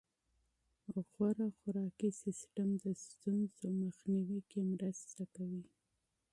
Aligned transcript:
غوره 1.09 1.47
خوراکي 1.57 2.09
سیستم 2.23 2.69
د 2.83 2.85
ستونزو 3.05 3.67
مخنیوي 3.83 4.39
کې 4.49 4.59
مرسته 4.71 5.23
کوي. 5.35 5.65